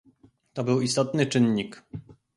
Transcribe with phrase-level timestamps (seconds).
[0.55, 1.83] Był to istotny czynnik